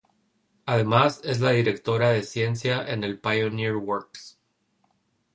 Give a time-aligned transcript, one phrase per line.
[0.65, 4.39] Además, es la Directora de ciencia en el Pioneer Works.